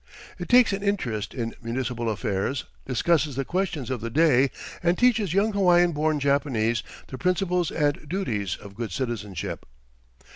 It 0.39 0.49
takes 0.49 0.73
an 0.73 0.81
interest 0.81 1.35
in 1.35 1.53
municipal 1.61 2.09
affairs, 2.09 2.65
discusses 2.87 3.35
the 3.35 3.45
questions 3.45 3.91
of 3.91 4.01
the 4.01 4.09
day, 4.09 4.49
and 4.81 4.97
teaches 4.97 5.35
young 5.35 5.53
Hawaiian 5.53 5.91
born 5.91 6.19
Japanese 6.19 6.81
the 7.09 7.19
principles 7.19 7.69
and 7.69 8.09
duties 8.09 8.55
of 8.55 8.73
good 8.73 8.91
citizenship. 8.91 9.63